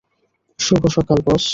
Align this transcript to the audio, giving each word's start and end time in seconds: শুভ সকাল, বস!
শুভ 0.59 0.81
সকাল, 0.95 1.19
বস! 1.27 1.43